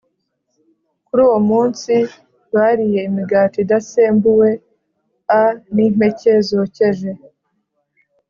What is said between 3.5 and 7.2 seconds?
idasembuwe a n impeke zokeje